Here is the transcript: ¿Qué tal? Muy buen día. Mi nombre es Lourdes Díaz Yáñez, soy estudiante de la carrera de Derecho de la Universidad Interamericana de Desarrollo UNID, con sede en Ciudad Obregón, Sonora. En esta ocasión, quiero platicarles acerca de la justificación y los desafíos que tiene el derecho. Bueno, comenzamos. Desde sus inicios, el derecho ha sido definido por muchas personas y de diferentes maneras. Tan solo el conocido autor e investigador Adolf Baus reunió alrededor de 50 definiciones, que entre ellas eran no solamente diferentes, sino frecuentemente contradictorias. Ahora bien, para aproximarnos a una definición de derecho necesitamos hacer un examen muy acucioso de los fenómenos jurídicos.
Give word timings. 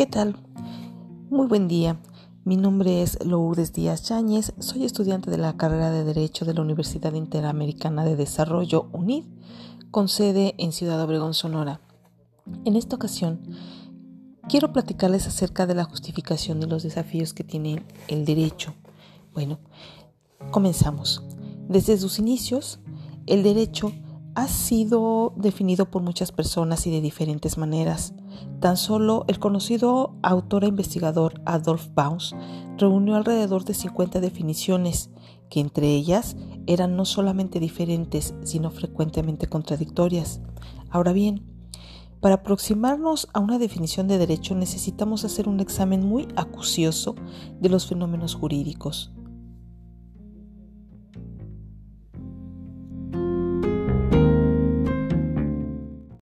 ¿Qué 0.00 0.06
tal? 0.06 0.34
Muy 1.28 1.46
buen 1.46 1.68
día. 1.68 2.00
Mi 2.46 2.56
nombre 2.56 3.02
es 3.02 3.22
Lourdes 3.22 3.74
Díaz 3.74 4.08
Yáñez, 4.08 4.54
soy 4.58 4.86
estudiante 4.86 5.30
de 5.30 5.36
la 5.36 5.58
carrera 5.58 5.90
de 5.90 6.04
Derecho 6.04 6.46
de 6.46 6.54
la 6.54 6.62
Universidad 6.62 7.12
Interamericana 7.12 8.06
de 8.06 8.16
Desarrollo 8.16 8.88
UNID, 8.94 9.24
con 9.90 10.08
sede 10.08 10.54
en 10.56 10.72
Ciudad 10.72 11.02
Obregón, 11.02 11.34
Sonora. 11.34 11.82
En 12.64 12.76
esta 12.76 12.96
ocasión, 12.96 13.42
quiero 14.48 14.72
platicarles 14.72 15.26
acerca 15.26 15.66
de 15.66 15.74
la 15.74 15.84
justificación 15.84 16.62
y 16.62 16.66
los 16.66 16.82
desafíos 16.82 17.34
que 17.34 17.44
tiene 17.44 17.84
el 18.08 18.24
derecho. 18.24 18.72
Bueno, 19.34 19.58
comenzamos. 20.50 21.22
Desde 21.68 21.98
sus 21.98 22.18
inicios, 22.18 22.80
el 23.26 23.42
derecho 23.42 23.92
ha 24.34 24.48
sido 24.48 25.34
definido 25.36 25.90
por 25.90 26.02
muchas 26.02 26.32
personas 26.32 26.86
y 26.86 26.90
de 26.90 27.00
diferentes 27.00 27.58
maneras. 27.58 28.14
Tan 28.60 28.76
solo 28.76 29.24
el 29.28 29.38
conocido 29.38 30.14
autor 30.22 30.64
e 30.64 30.68
investigador 30.68 31.40
Adolf 31.44 31.88
Baus 31.94 32.34
reunió 32.78 33.16
alrededor 33.16 33.64
de 33.64 33.74
50 33.74 34.20
definiciones, 34.20 35.10
que 35.48 35.60
entre 35.60 35.88
ellas 35.88 36.36
eran 36.66 36.96
no 36.96 37.04
solamente 37.04 37.60
diferentes, 37.60 38.34
sino 38.42 38.70
frecuentemente 38.70 39.48
contradictorias. 39.48 40.40
Ahora 40.90 41.12
bien, 41.12 41.44
para 42.20 42.36
aproximarnos 42.36 43.28
a 43.32 43.40
una 43.40 43.58
definición 43.58 44.06
de 44.06 44.18
derecho 44.18 44.54
necesitamos 44.54 45.24
hacer 45.24 45.48
un 45.48 45.60
examen 45.60 46.06
muy 46.06 46.28
acucioso 46.36 47.14
de 47.60 47.68
los 47.68 47.86
fenómenos 47.86 48.34
jurídicos. 48.34 49.12